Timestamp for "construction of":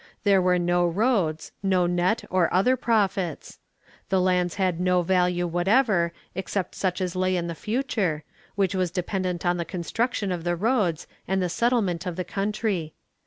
9.63-10.43